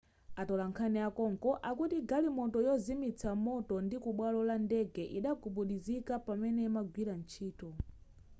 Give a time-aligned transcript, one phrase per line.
[0.41, 3.73] atolankhani akonko akuti galimoto yozimitsa moto
[4.03, 7.69] kubwalo la ndege idagudubuzika pamene imagwira ntchito